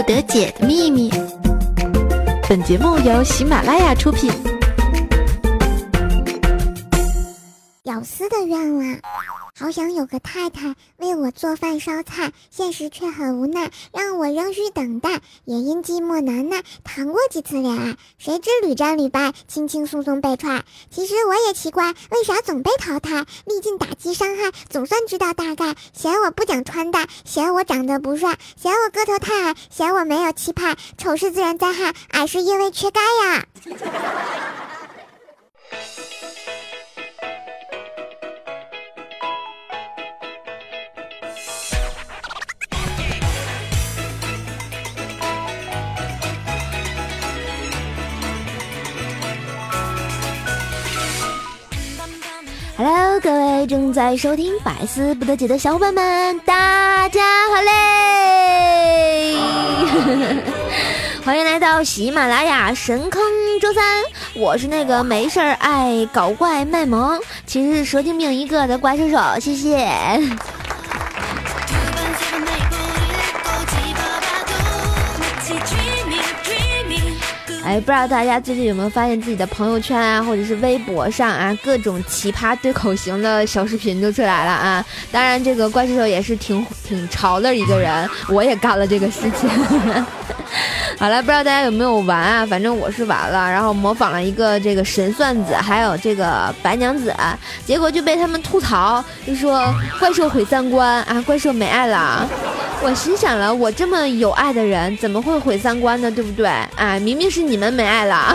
[0.00, 1.10] 不得解的秘密。
[2.48, 4.32] 本节目由喜马拉雅出品。
[7.82, 9.00] 屌丝的愿望。
[9.60, 20.64] 好想有个太太为我做饭烧菜，现实却很无奈，让我仍需等待，也因寂寞难耐，谈过几次恋爱，谁知屡战屡败，轻轻松松被踹。
[20.90, 23.26] 其实我也奇怪，为啥总被淘汰？
[23.44, 25.74] 历尽打击伤害，总算知道大概。
[25.92, 30.74] 嫌我不讲穿戴，嫌我长得不帅，嫌我个头太矮，嫌我没有气派。
[30.96, 33.44] 丑是自然灾害，矮是因为缺钙呀。
[52.82, 57.20] Hello，各位正在收听《百思不得解》的小伙伴们，大家
[57.50, 59.36] 好嘞！
[61.22, 63.22] 欢迎来到喜马拉雅神坑
[63.60, 63.84] 周三，
[64.32, 69.86] 我是那个没事儿爱搞怪卖萌，其实是蛇精病一个的怪兽手，谢谢。
[77.70, 84.84] 哎，不知道大家最近有没有发现自己的朋友圈啊，或者是微博上啊，各种奇葩对口型的小视频就出来了啊！
[85.12, 89.48] 当然，这个怪兽也是挺挺潮的一个人，我也干了这个事情。
[90.98, 92.44] 好了，不知道大家有没有玩啊？
[92.44, 97.14] 反正我是玩了，然后模仿了一个这个神算子，还有这个白娘子，
[97.64, 102.28] 结果就被他们吐槽，就说怪兽毁三观啊，怪兽没爱了。
[102.82, 106.10] 我心想了，我这么有爱的人，怎么会毁三观呢？
[106.10, 106.46] 对不对？
[106.76, 108.34] 啊，明明是你们没爱了。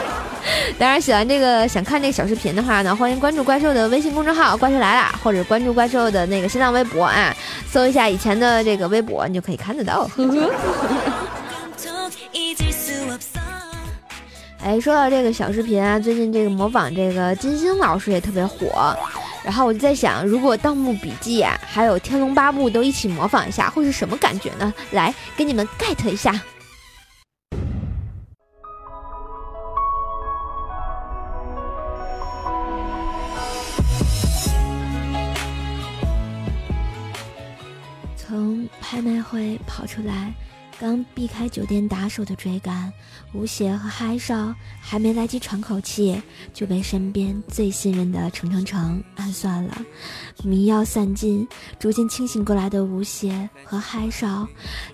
[0.78, 7.34] 当然，喜欢这个想看这个小视频的话呢，欢迎关注怪兽的微信公众号“怪兽来了”，或者关注怪兽的那个新浪微博啊，
[7.70, 10.08] 搜一下以前的这个微博，你就可以看得到。
[10.16, 10.50] 呵 呵
[14.64, 18.96] 哎，说到这个小视频啊，最近这个模仿这个金星老师也特别火。
[19.48, 24.74] 然后我就在想，如果《盗墓笔记》啊，还有《天龙八部》都一起模仿一下，会是什么感觉呢？
[24.90, 26.38] 来，给你们 get 一下。
[38.18, 40.34] 从拍卖会跑出来。
[40.80, 42.92] 刚避开酒店打手的追赶，
[43.34, 46.22] 吴邪和嗨少还没来及喘口气，
[46.54, 49.76] 就被身边最信任的程程程暗算了。
[50.44, 51.46] 迷药散尽，
[51.80, 54.46] 逐渐清醒过来的吴邪和嗨少，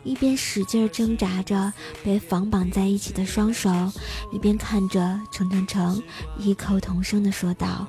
[0.05, 1.71] 一边使劲挣扎着
[2.03, 3.71] 被绑绑在一起的双手，
[4.33, 6.03] 一边看着程程程，
[6.39, 7.87] 异口同声的说道：“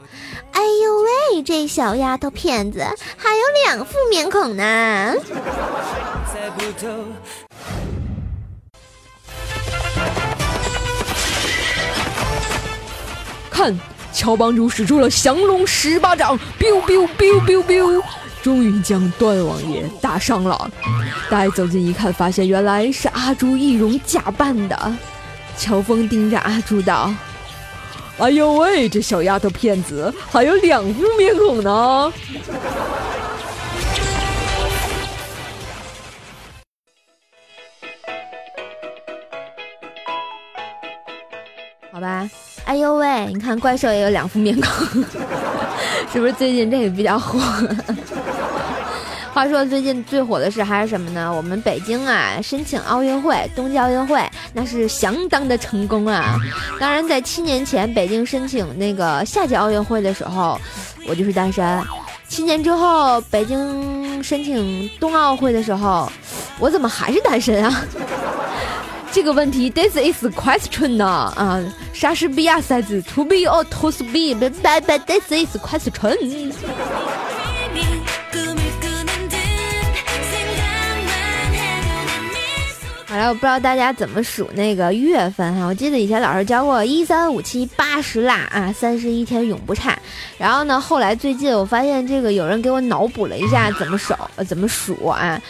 [0.52, 2.86] 哎呦喂，这小丫头片子
[3.16, 5.14] 还有两副面孔呢！”
[13.50, 13.80] 看，
[14.12, 18.04] 乔帮主使出了降龙十八掌，biu biu biu biu biu，
[18.44, 20.70] 终于将段王爷打伤了。
[21.30, 24.96] 待走近一看，发现原来是阿朱易容假扮的。
[25.58, 27.14] 乔峰盯着阿朱道
[28.20, 32.12] ：“哎呦喂，这小丫头片子还有两副面孔呢。”
[42.86, 43.26] 呦喂！
[43.34, 45.04] 你看怪兽也有两副面孔，
[46.14, 47.40] 是不是最近这个比较火？
[49.34, 51.34] 话说最近最火的是还是什么呢？
[51.34, 54.24] 我们北京啊申请奥运会，冬季奥运会
[54.54, 56.40] 那是相当的成功啊！
[56.80, 60.58] 当然，在七年前北京申请那个夏季奥运会的时候，
[61.08, 61.84] 我就是单身。
[62.28, 66.10] 七年之后北京申请冬奥会的时候，
[66.60, 67.84] 我怎么还是单身啊？
[69.16, 71.06] 这个问题，this is question 呢？
[71.38, 75.94] 啊，莎士比亚赛子，to be or to be，but but this is question。
[83.08, 85.66] 好了，我不知道大家怎么数那个月份哈。
[85.66, 89.98] 我记得以前老师教过一三五七八十腊啊，三十一天永不差。
[90.38, 94.14] 然后呢，后来最近我发现这个有人给我脑补了一下怎么数，
[94.46, 95.42] 怎么数啊？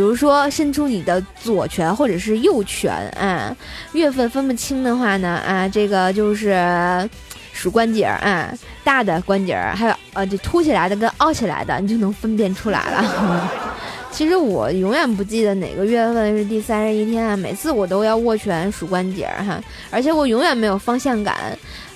[0.00, 3.54] 比如说，伸出你的左拳或者是右拳啊，
[3.92, 7.06] 月份分不清的话呢啊，这个就是
[7.52, 8.50] 数关节儿啊，
[8.82, 13.52] 大的关节儿还有呃，这凸起来的跟凹起来的，你就能分辨出来了。
[14.10, 21.36] 其实我永远不记得哪个月份是第三十一天啊，每次我都要握拳数关节儿哈，而且我永远没有方向感，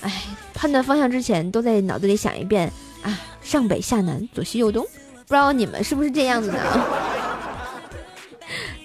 [0.03, 0.12] 哎，
[0.53, 2.71] 判断方向之前都在脑子里想一遍
[3.03, 4.85] 啊，上北下南左西右东，
[5.27, 6.59] 不知道你们是不是这样子呢？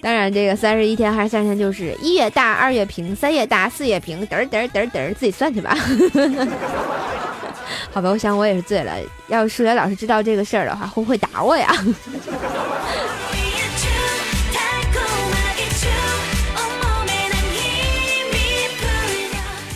[0.02, 5.76] 当然，这个三十一天还是三十天，就是一月大，二月平，三月大，四月平，嘚嘚嘚嘚，自己算去吧。
[7.92, 8.92] 好吧，我想我也是醉了。
[9.28, 11.68] 要是数学老师知道这个事儿的话，会不会打我呀？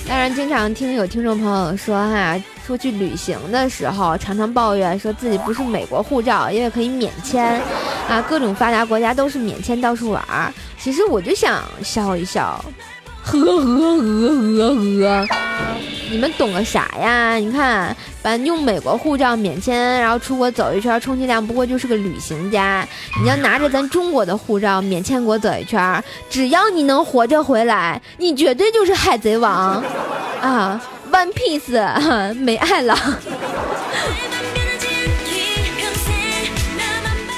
[0.08, 7.60] 当然，经常听有听众朋友说哈，出去旅行的时候常常抱怨说自己不是美国护照，因为可以免签，
[8.08, 10.52] 啊，各种发达国家都是免签到处玩儿。
[10.78, 12.64] 其实我就想笑一笑，
[13.22, 15.28] 呵呵呵呵呵。
[16.10, 17.34] 你们懂个啥呀？
[17.34, 22.86] 你看，把用美国护照免签，然后出国走一圈，充其量不过就是个旅行家。
[23.20, 29.82] 你要拿着咱中国的护照免签国走一圈，只要你能活着回来，你绝对就是海贼王
[30.40, 30.80] 啊
[31.14, 32.98] ！One Piece， 没爱了。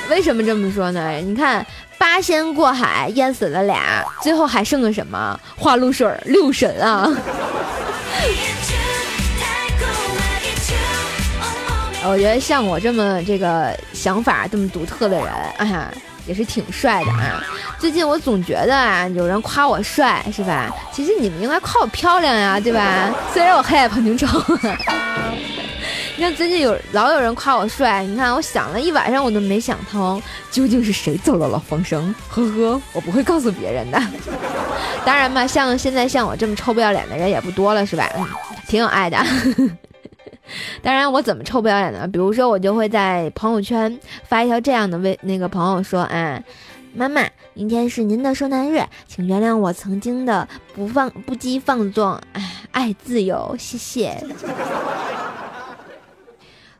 [0.08, 1.16] 为什么这么说呢？
[1.18, 1.66] 你看，
[1.98, 5.38] 八仙过海淹死了俩，最后还剩个什么？
[5.58, 7.06] 花露水六神啊！
[12.08, 15.26] 我觉得像我这么这个想法这么独特的人，
[15.58, 15.92] 哎呀，
[16.26, 17.42] 也是挺帅的啊。
[17.78, 20.74] 最近我总觉得啊，有人夸我帅，是吧？
[20.92, 23.10] 其实你们应该夸我漂亮呀，对吧？
[23.32, 24.26] 虽然我黑眼睛丑。
[26.18, 30.20] 你看最近有老有人夸我帅，你看我想了一晚上，我都没想通，
[30.50, 32.14] 究竟是谁走漏了风声？
[32.28, 34.00] 呵呵，我不会告诉别人的。
[35.04, 38.10] 当然嘛，像现在像我这么臭不要脸的人也不多了，是吧？
[38.16, 38.26] 嗯，
[38.66, 39.18] 挺有爱的。
[40.82, 42.06] 当然，我怎么臭不要脸呢？
[42.06, 46.40] 比如说，我就会在朋友圈发一条这样的微，那个朋友说：“啊，
[46.94, 47.22] 妈妈，
[47.54, 54.24] 明天是您的圣诞日，请原谅我曾经的不放不羁放纵，哎，爱自由，谢谢。”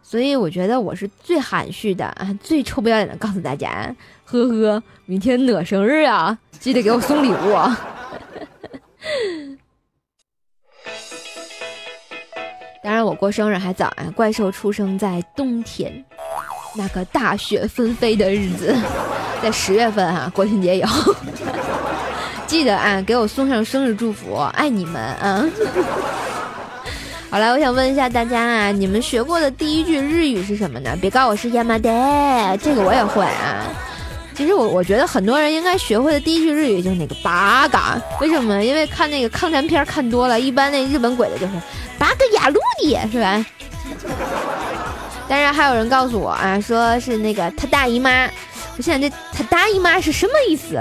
[0.03, 3.93] 所以我觉得我是最含蓄的啊，最臭不要脸的，告诉大家，
[4.25, 7.57] 呵呵，明天我生日啊，记得给我送礼物。
[12.87, 14.07] 当然，我过生日还早啊！
[14.15, 15.93] 怪兽出生在冬天，
[16.77, 18.73] 那个大雪纷飞的日子，
[19.43, 20.87] 在十月份啊，国庆节有，
[22.47, 25.45] 记得啊，给我送上生日祝福，爱你们啊！
[27.29, 30.97] 好了，我想问一下大家啊，你们学过的第一句日语是什么呢？
[31.01, 31.91] 别告诉我是亚麻得，
[32.63, 33.65] 这个我也会啊。
[34.33, 38.63] 其实我我觉得很多人应该学会的第一句日语就是那个八嘎，为什么？
[38.63, 41.53] 因为看那个抗战片看多了，一般那日本鬼子就是。
[41.99, 43.45] 八个雅鲁的是吧？
[45.29, 48.27] 当然还有人告诉我啊，说是那个他大姨妈。
[48.77, 50.79] 我现在这他大姨妈是什么意思？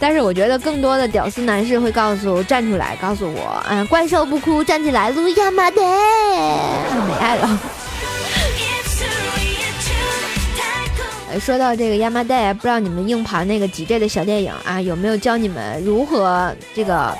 [0.00, 7.58] 但是我觉得更多的屌丝男士会告诉站出来告诉我啊，怪兽不哭，站起来，路亚麻得，没爱了。
[11.40, 17.14] 说到这个亚麻袋，不知道你们硬盘那个几 G 的小电影啊，有没有教你们如何这个？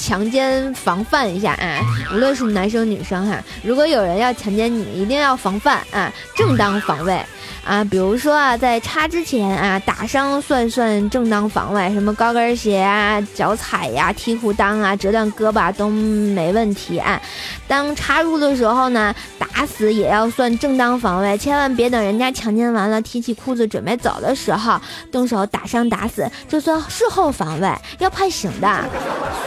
[0.00, 1.78] 强奸防范一下啊，
[2.14, 7.22] 无论是男生女生哈，如果有人要强奸你，一定要防范啊，正当防卫。
[7.64, 17.20] 啊，比如说啊，在插之前啊，打伤算算正当防卫，什么高跟鞋啊、脚踩呀、踢裤裆啊、折断胳膊都没问题啊。
[17.68, 24.80] 当插入的时候呢，打死也要算正当防卫，千万别等人家强奸完了，提起裤子准备走的时候，
[25.12, 28.84] 动手打伤打死，这算事后防卫，要判刑的。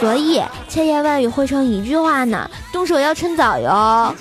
[0.00, 4.14] 所以千言万语汇成一句话呢，动手要趁早哟。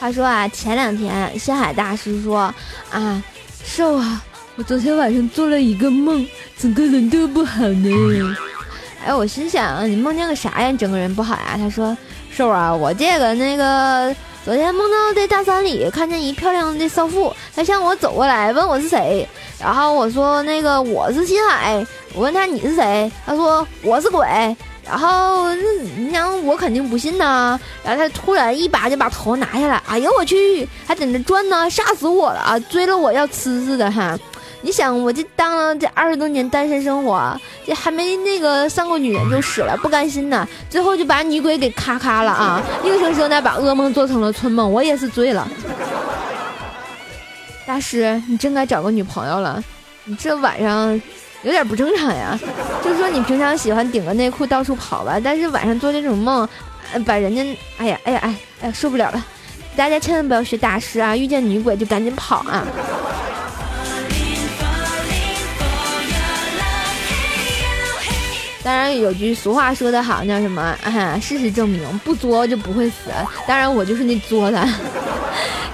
[0.00, 2.52] 他说啊，前两天星海大师说
[2.90, 3.22] 啊，
[3.62, 4.22] 瘦啊，
[4.56, 6.26] 我昨天晚上做了一个梦，
[6.58, 8.36] 整个人都不好呢。
[9.04, 10.70] 哎，我心想你梦见个啥呀？
[10.70, 11.54] 你整个人不好呀？
[11.58, 11.94] 他说，
[12.30, 19.28] 瘦啊，我这个那个昨天梦到在大山里看见一漂亮的少妇，她向我走过来问我是谁，
[19.60, 24.26] 然后我说那个我是星海，我问他你是谁，他说我是鬼。
[24.84, 32.58] 然后你想我肯定不信呐，然后他突然一把就把头拿下来，哎呦我去，还在那转呢，吓死我了啊！
[32.58, 34.18] 追了我要吃似的哈！
[34.62, 42.62] 你想我这当了这二十多年单身生活，这还没那个上过女人就死了，不甘心呐，最后就把女鬼给咔咔了啊！
[42.84, 45.46] 硬生生的把噩梦做成了春梦，我也是醉了。
[47.66, 49.62] 大师，你真该找个女朋友了，
[50.04, 51.00] 你这晚上。
[51.42, 52.38] 有点不正常呀，
[52.84, 56.46] 就说你平常喜欢顶个内裤到处跑吧，但是晚上做这种梦，
[57.06, 57.42] 把人家，
[57.78, 59.24] 哎呀，哎呀，哎，哎呀，受不了了！
[59.76, 62.66] 大家千万不要学大师啊，遇见女鬼就赶紧跑啊！
[68.62, 70.60] 当然有句俗话说得好，叫什么？
[70.84, 73.10] 啊，事实证明不作就不会死。
[73.46, 74.68] 当然我就是那作的。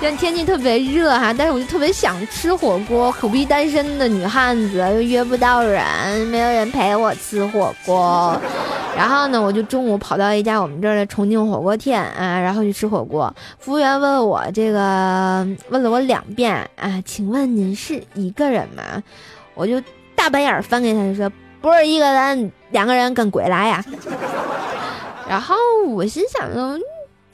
[0.06, 3.10] 现在天气特别热哈，但是我就特别想吃火锅。
[3.10, 5.84] 苦逼单身的女汉子又约不到人，
[6.28, 8.40] 没有人陪我吃火锅。
[8.96, 13.34] 然后呢，我就中午跑到一家我们这儿的重庆火锅店啊，然后去吃火锅。
[13.58, 19.02] 服务员问我这个，问了我两遍啊，请问您是一个人吗？
[19.54, 19.82] 我就
[20.14, 21.28] 大白眼翻给他，就说。
[21.60, 23.84] 不是一个人，两个人跟鬼来呀。
[25.28, 25.56] 然后
[25.88, 26.78] 我心想呢，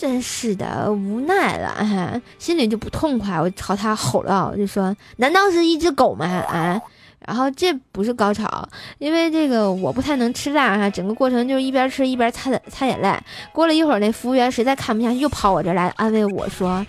[0.03, 3.41] 真是的，无奈了，心里就不痛快。
[3.41, 6.81] 我朝他吼了，我就说：“难道是一只狗吗？”啊，
[7.25, 8.69] 然后这不是高潮，
[8.99, 13.17] 因为这个我不太能吃辣哈，整个过程就是一边吃一边擦擦眼泪。
[13.53, 16.85] 过了一会儿，那服务员实在看不下去，又跑我这来安慰我说：“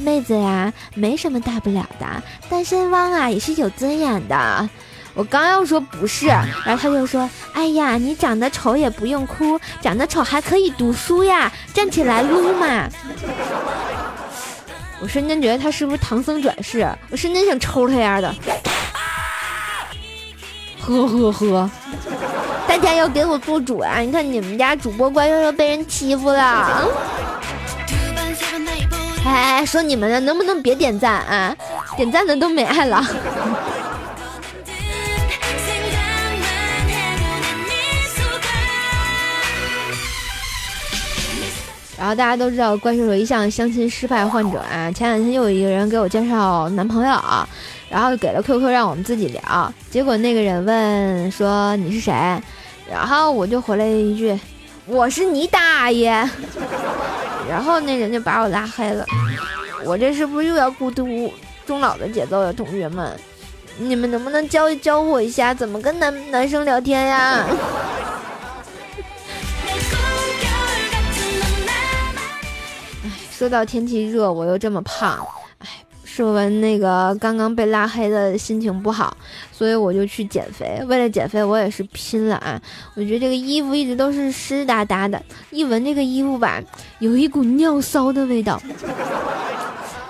[0.00, 2.06] 妹子呀，没什么大不了的，
[2.48, 4.66] 单身汪啊也是有尊严的。”
[5.16, 12.86] 我刚要说不是，然后他就说：“哎呀，你长得丑也不用哭，长得丑还可以读书呀，站起来撸嘛。”
[15.00, 16.86] 我瞬间觉得他是不是唐僧转世？
[17.10, 18.34] 我瞬间想抽他丫的！
[20.80, 21.70] 呵呵呵，
[22.68, 23.98] 大家要给我做主啊！
[24.00, 26.88] 你看你们家主播乖乖又被人欺负了。
[29.24, 31.56] 哎，说你们的能不能别点赞啊？
[31.96, 33.02] 点赞的都没爱了。
[42.06, 44.88] 然后大家都知道，怪兽兽一向相亲失败患者啊。
[44.92, 47.20] 前两天又有一个人给我介绍男朋友，
[47.88, 49.74] 然后给了 QQ 让我们自己聊。
[49.90, 52.12] 结果那个人问说你是谁，
[52.88, 54.38] 然后我就回了一句
[54.86, 56.10] 我是你大爷。
[57.50, 59.04] 然后那人就把我拉黑了。
[59.84, 61.28] 我这是不是又要孤独
[61.66, 63.18] 终老的节奏呀，同学们？
[63.78, 67.44] 你们能不能教教我一下怎么跟男男生聊天呀？
[73.36, 75.18] 说到天气热，我又这么胖，
[75.58, 75.68] 哎，
[76.04, 79.14] 说完那个刚刚被拉黑的心情不好，
[79.52, 80.82] 所以我就去减肥。
[80.86, 82.58] 为了减肥，我也是拼了啊！
[82.94, 86.62] 我觉得这个衣服一直都是湿哒哒的，一闻这个衣服吧，
[86.98, 88.58] 有一股尿骚的味道。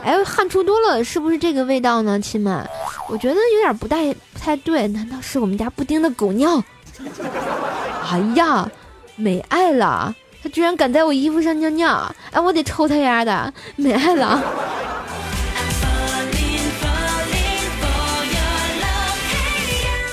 [0.04, 2.64] 哎，汗出多了，是不是这个味道呢，亲们？
[3.08, 6.62] 我觉得有点不太不太对，难道是我们家布丁的狗尿？
[8.08, 8.70] 哎呀，
[9.16, 10.14] 没爱了。
[10.56, 12.16] 居然敢在我衣服上尿尿！
[12.30, 13.52] 哎，我得抽他丫的！
[13.76, 14.42] 没爱了。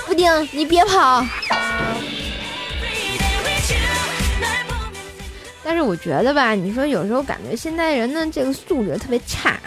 [0.06, 1.26] 布丁，你别跑！
[5.64, 9.58] 但是我觉得吧，你说有时候感觉现在人的这个素质特别差。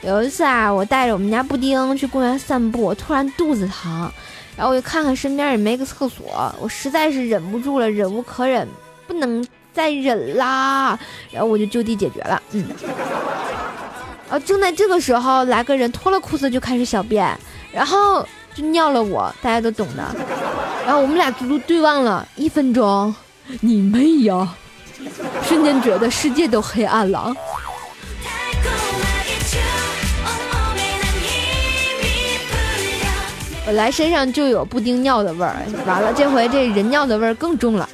[0.00, 4.10] 有一次啊，我带着我们家布丁去公园散步，突然肚子疼，
[4.56, 8.66] 然后我就看看身边也没个厕所，我实在是忍不住了，忍无可忍，
[9.06, 9.46] 不能。
[9.76, 10.98] 再忍啦，
[11.30, 12.42] 然后我就就地解决了。
[12.52, 12.64] 嗯，
[14.30, 17.38] 啊，正在这个时候，来个人脱了裤子就开始小便，
[17.70, 20.02] 然后就尿了我，大家都懂的。
[20.86, 23.14] 然后我们俩足足对望了一分钟，
[23.60, 24.48] 你妹呀！
[25.46, 27.34] 瞬间觉得世界都黑暗了。
[33.66, 35.56] 本来身上就有布丁尿的味儿，
[35.86, 37.86] 完了这回这人尿的味儿更重了。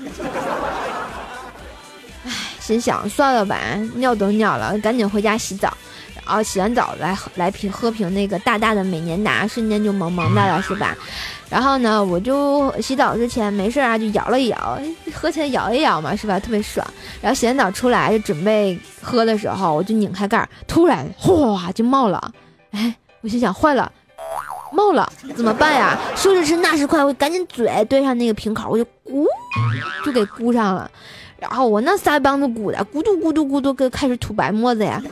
[2.62, 3.58] 心想算了吧，
[3.96, 5.76] 尿都尿了，赶紧回家洗澡。
[6.24, 10.96] 然后洗完澡来来瓶喝瓶那个大大的美年达，瞬间就萌萌的了，是吧？
[11.50, 14.78] 然后呢，我就洗澡之前没事啊，就摇了一摇，
[15.12, 16.38] 喝起来摇一摇嘛，是吧？
[16.38, 16.86] 特别爽。
[17.20, 22.32] 然后洗完澡出来就准备喝的时候，我就拧开盖，突然哗就冒了。
[22.70, 23.90] 哎，我心想坏了，
[24.70, 25.98] 冒了怎么办呀？
[26.14, 29.26] 说时迟那时快，我赶紧嘴对上那个瓶口，我就咕
[30.04, 30.88] 就给咕上了。
[31.42, 35.02] 然后我那腮帮子鼓的咕嘟咕嘟咕嘟，跟开始吐白沫子呀。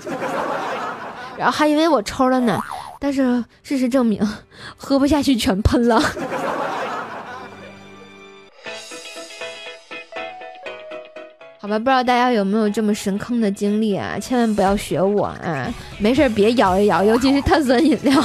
[1.37, 2.57] 然后还以为我抽了呢，
[3.01, 4.25] 但是事实证明，
[4.77, 6.01] 喝不下去全喷了。
[11.59, 14.17] 好吧，不知道大家有没有这么神坑的经历啊？
[14.21, 15.67] 千万不要学我啊！
[15.99, 18.23] 没事别摇一摇，尤其是碳酸饮料，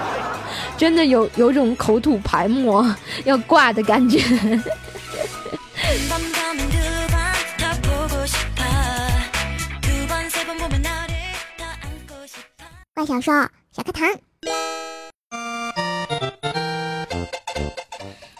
[0.76, 4.20] 真的有有种口吐白沫要挂的感觉。
[12.98, 13.30] 怪小兽
[13.70, 14.08] 小课堂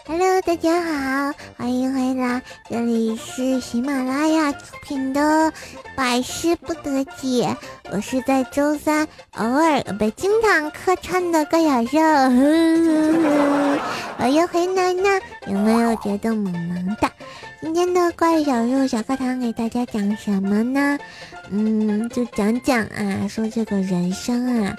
[0.05, 5.21] ，Hello，大家好，欢迎回来，这里是喜马拉雅出品的
[5.95, 7.47] 《百思不得解》，
[7.89, 11.97] 我是在周三偶尔被经常客串的怪小兽，
[14.19, 17.09] 我又回来了，有没有觉得萌萌的？
[17.61, 20.97] 今天的怪小肉小课堂给大家讲什么呢？
[21.51, 24.77] 嗯，就讲讲啊，说这个人生啊，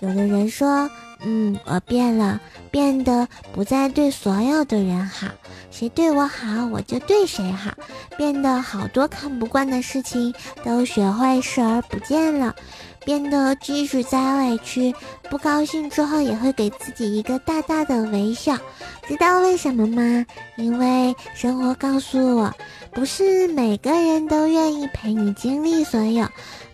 [0.00, 0.90] 有的人说，
[1.24, 5.28] 嗯，我变了，变得不再对所有的人好，
[5.70, 7.70] 谁对我好，我就对谁好，
[8.16, 12.54] 变得好多看不惯的事情都学会视而不见了。
[13.04, 14.94] 变得即使再委屈、
[15.28, 18.56] 不高兴之后，也会给自己一个大大的微笑。
[19.08, 20.24] 知道为什么吗？
[20.56, 22.54] 因为生活告诉我，
[22.92, 26.28] 不是每个人都愿意陪你经历所有。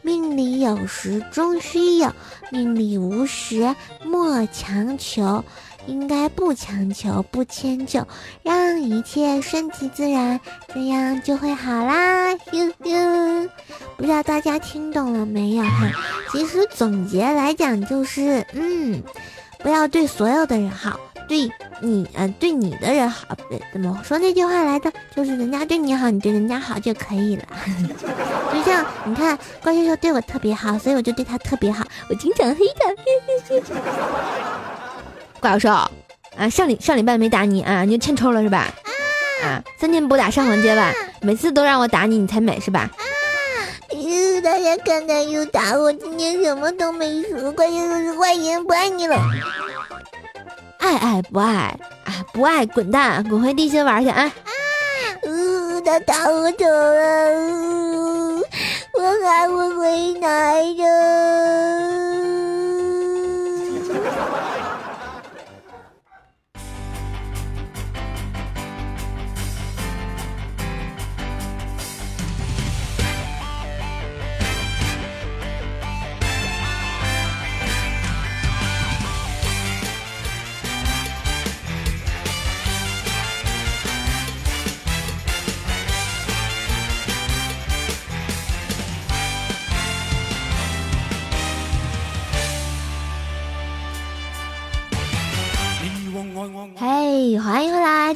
[0.09, 2.11] 命里有时终须有，
[2.51, 5.45] 命里无时莫强求。
[5.87, 8.07] 应该不强求，不迁就，
[8.43, 10.41] 让一切顺其自然，
[10.73, 12.33] 这样就会好啦。
[12.53, 13.49] 呦呦，
[13.99, 15.91] 不知道大家听懂了没有哈？
[16.33, 19.03] 其实总结来讲就是，嗯，
[19.59, 20.99] 不要对所有的人好，
[21.29, 23.37] 对你，嗯，对你的人好。
[23.73, 24.91] 怎么说那句话来的？
[25.15, 27.45] 就是人家对你好，你对人家好就可以了。
[28.53, 32.91] 就像你看，怪兽兽对我特别好，所以我就对他特别好，我经常黑他。
[35.41, 38.67] 怪兽，啊，上礼上礼拜没打你啊，你就欠抽了是吧？
[39.45, 42.91] 啊，三天不打上房揭吧，每次都让我打你，你才美是吧？
[42.91, 42.99] 啊，
[44.43, 49.17] 大家看他又打我，今天什么都没说，怪兽是坏人，不爱你了。
[50.79, 54.23] 爱爱不爱啊，不爱滚蛋，滚回地心玩去啊！
[54.23, 54.33] 啊
[55.25, 57.31] 呜，他打我走了，
[58.35, 58.43] 呜
[58.95, 62.18] 我还会回来的。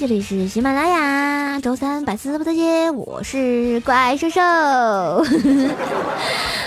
[0.02, 4.40] 这里是喜马拉雅，周三百思不得解，我是怪兽兽。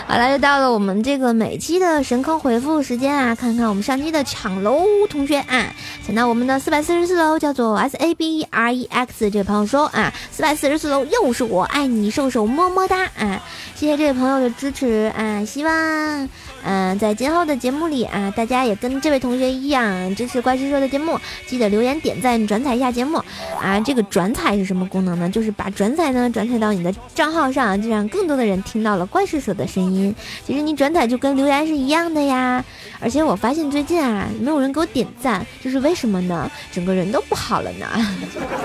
[0.08, 3.34] 好了，又到了我们这个每期的神坑回复时间啊！
[3.34, 5.74] 看看我们上期的抢楼同学啊，
[6.06, 13.42] 抢到我们的四百四十四楼，叫做 S A B R E X 这位朋友说啊，四百四十四楼又是我，爱你，瘦瘦么么哒啊！
[13.74, 16.30] 谢谢这位朋友的支持啊，希望。
[16.68, 23.22] 嗯，在今后的节目里啊，大家也跟这位同学一样支持怪师说的节目，记得留言点赞转采一下节目
[23.62, 23.80] 啊。
[23.82, 25.30] 这个转采是什么功能呢？
[25.30, 29.95] 就是把转采呢转采到你的账号上，就让更多的人听到了怪师说的声音。
[30.46, 32.64] 其实你转载就跟留言是一样的呀。
[33.00, 36.50] 而且我发现最近啊，没有人给我点赞，这是为什么呢？
[36.72, 37.88] 整个人都不好了呢。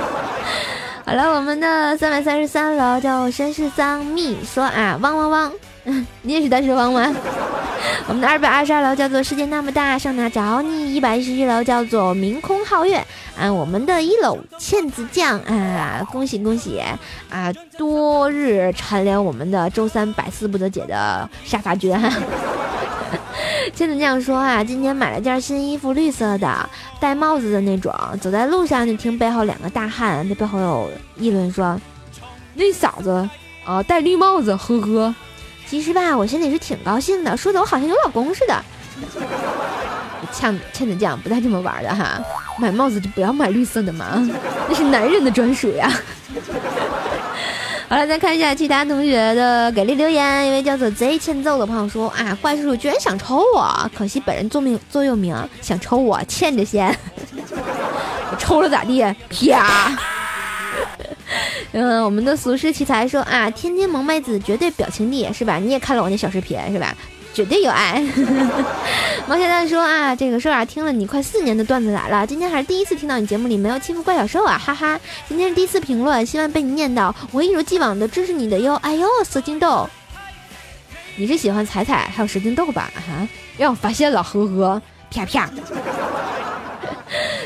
[1.04, 5.52] 好了，我们的三百三十三楼叫绅士桑蜜说啊，汪汪汪。
[6.22, 7.14] 你也是单身汪吗？
[8.07, 10.94] 我们的二百二十二楼叫做世界那么大，上哪找你？
[10.94, 13.03] 一百一十一楼叫做明空皓月。
[13.38, 16.79] 啊，我们的一楼茜子酱啊，恭喜恭喜
[17.31, 17.53] 啊！
[17.79, 21.96] 多日蝉联我们的周三百思不得解的沙发君。
[23.74, 26.68] 茜子酱说啊，今天买了件新衣服，绿色的，
[27.00, 27.94] 戴帽子的那种。
[28.20, 31.81] 走在路上就听背后两个大汉在背后有议论说
[32.55, 33.26] ：“那嫂子
[33.64, 35.14] 啊，戴绿帽子，呵呵。”
[35.70, 38.61] 其实吧，我心里是挺高兴的，说的我好像有老公似的。
[40.33, 42.20] 呛欠子酱不带这么玩的哈，
[42.59, 44.28] 买帽子就不要买绿色的嘛，
[44.68, 45.88] 那是男人的专属呀。
[47.88, 56.88] 好了，再看一下其他同学的给力留言，一位叫做贼欠揍的朋友说啊，怪叔叔居然想抽我，可惜本人座名座右铭，想抽我欠着先。
[58.33, 59.02] 我抽了咋地？
[59.28, 59.96] 啪。
[61.72, 65.56] 嗯，我们的俗世奇才说啊，天津萌妹子绝对表情帝是吧？
[65.56, 66.94] 你也看了我那小视频是吧？
[67.32, 68.02] 绝对有爱。
[69.28, 74.98] 毛小蛋说啊，这个兽儿听了你快四年的段子来了，今天还是第一次听到你节目里没有欺负怪小兽啊，哈哈。
[75.28, 78.74] 今天是第一次评论，希望被你念到，我一如既往的支持你的哟。
[78.82, 79.88] 哎呦，蛇精豆，
[81.16, 82.90] 你是喜欢彩彩还有蛇精豆吧？
[82.96, 85.48] 哈，让我发现了，呵呵，啪啪。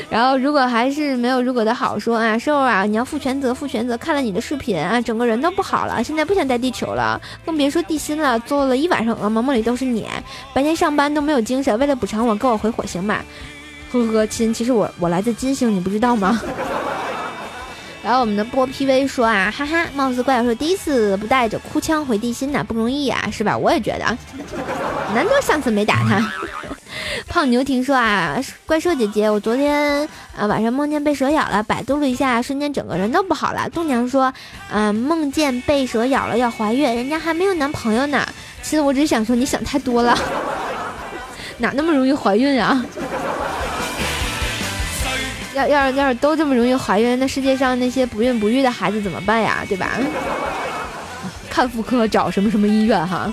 [0.09, 3.97] 然后，如果还是没有如果的好说啊，瘦啊，你要负全责，负全责。
[3.97, 8.39] 看了你的视频啊，整个人都不好了，现在不想带地球了，更别说地心了。
[8.41, 10.07] 做了一晚上噩梦，梦里都是你，
[10.53, 11.77] 白天上班都没有精神。
[11.79, 13.25] 为了补偿我，跟我回火星吧。
[13.91, 16.39] 呵呵，亲，其实我我来自金星，你不知道吗？
[18.03, 23.57] 然后我们的波 PV 说啊，哈哈，貌似怪兽第一次不带着哭腔回地心呐，不容易啊，是吧？
[23.57, 24.05] 我也觉得，
[25.15, 26.31] 难得上次没打他。
[27.35, 33.69] 胖牛听说啊，怪兽姐姐，我昨天啊晚上梦见被蛇咬了，百度了一下，瞬间整个人都不好了。
[33.71, 34.33] 度娘说，
[34.71, 38.25] 嗯，梦见被蛇咬了要怀孕，人家还没有男朋友呢。
[38.63, 40.17] 其实我只是想说，你想太多了，
[41.59, 42.85] 哪那么容易怀孕啊？
[45.55, 49.65] 要要是要是都这么容易怀孕，那世界上那些不孕不育的孩子怎么办呀？
[49.67, 49.89] 对吧？
[51.51, 53.29] 看妇科找什么什么医院哈。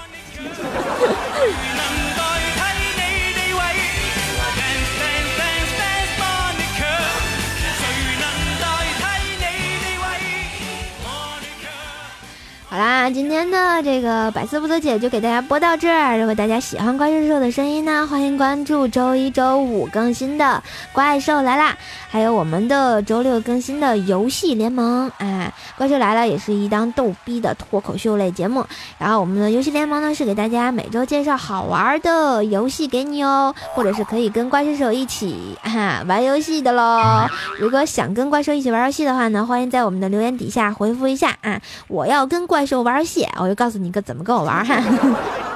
[12.72, 16.16] 好啦，今天的这个百思不得解就给大家播到这儿。
[16.16, 20.44] 如果大家喜欢怪兽兽的声音呢，欢迎关注周一周五更新的
[20.90, 21.72] 《怪兽来啦》，
[22.08, 25.06] 还有我们的周六更新的游戏联盟。
[25.18, 28.64] 啊，怪兽来了也是一档逗逼的脱口秀类节目。
[28.96, 37.28] 然后我们的游戏联盟呢，是给大家每周介绍好玩的游戏给你哦，或者是可以跟怪兽兽一起哈玩游戏的喽。
[37.58, 42.61] 如果想跟怪兽一起玩游戏的话呢，欢迎在我们的留言底下回复一下啊，我要跟怪。
[42.66, 44.80] 兽玩游戏，我就告诉你个怎么跟我玩哈。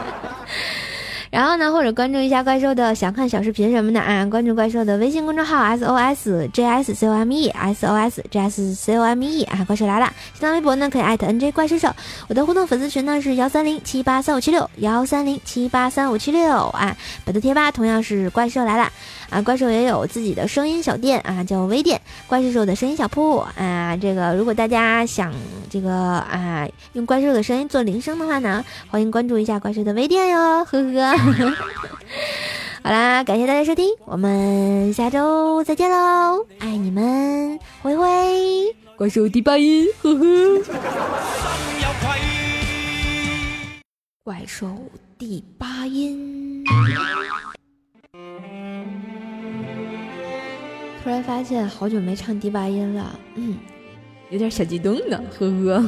[1.31, 8.75] 然后呢，或者关注一下怪兽的想看小视频什么的啊，关注怪兽的微信公众号 S O S J S C O M E S O S J S
[8.75, 10.12] C O M E 啊，怪兽来了。
[10.35, 11.91] 新浪微博呢可以艾特 N J 怪兽兽，
[12.29, 18.91] 我的互动粉丝群呢是幺三零七八三五七六幺三零七八三五七六啊，百度贴吧同样是怪兽来了。
[19.29, 23.97] 啊，怪兽也有自己的声音小店啊，叫微店，怪兽兽的声音小铺啊。
[24.01, 25.33] 这个如果大家想
[25.69, 31.15] 这个啊，用怪兽的声音做铃声的话呢，欢迎关注一下怪兽的微店哟，呵呵。
[32.83, 40.24] 好啦，感谢大家收听，我们下周再见喽，爱你们，灰灰，怪兽第八音，呵呵。
[44.22, 44.68] 怪兽
[45.18, 46.62] 第八音。
[51.02, 53.57] 突然发现好久没唱第八音了，嗯，
[54.31, 55.83] 有点小激动呢，呵呵。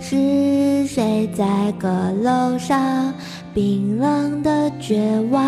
[0.00, 1.88] 是谁在阁
[2.22, 3.12] 楼上
[3.52, 5.42] 冰冷的绝望？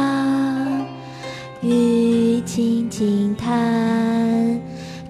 [1.63, 4.61] 雨轻轻弹。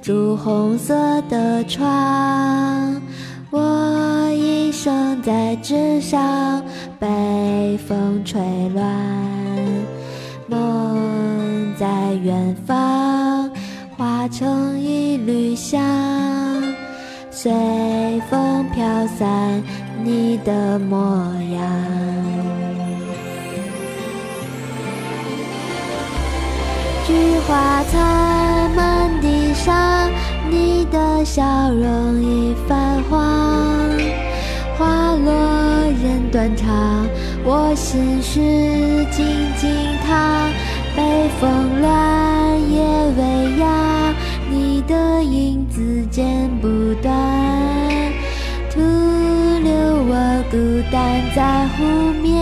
[0.00, 3.00] 朱红色的窗，
[3.50, 6.62] 我一生在纸上
[6.98, 8.84] 被风吹乱，
[10.46, 13.50] 梦在远方
[13.96, 15.82] 化成一缕香，
[17.46, 19.62] 随风飘散
[20.02, 20.98] 你的模
[21.54, 21.62] 样，
[27.06, 30.10] 菊花残满地上。
[30.50, 33.16] 你的笑容已泛黄，
[34.76, 35.32] 花落
[36.02, 37.06] 人断肠，
[37.44, 38.40] 我心事
[39.12, 39.24] 静
[39.56, 39.70] 静
[40.04, 40.50] 躺，
[40.96, 42.82] 北风乱夜
[43.16, 43.95] 未央，
[44.86, 46.68] 的影子剪不
[47.02, 47.12] 断，
[48.70, 49.72] 徒留
[50.04, 50.56] 我孤
[50.90, 51.84] 单在湖
[52.22, 52.36] 面。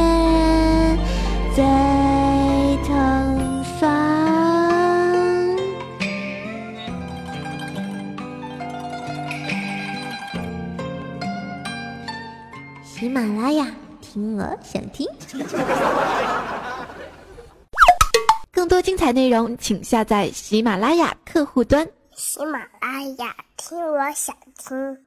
[12.85, 13.67] 喜马拉雅，
[14.01, 15.07] 听我想听。
[18.51, 21.87] 更多精彩内容，请下载喜马拉雅客户端。
[22.27, 25.05] 喜马拉雅，听我想听。